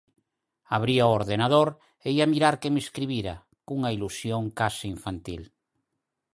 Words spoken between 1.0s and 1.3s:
o